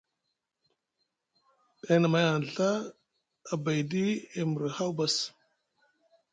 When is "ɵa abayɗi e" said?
2.55-4.41